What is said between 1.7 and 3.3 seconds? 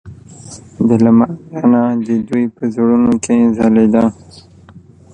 هم د دوی په زړونو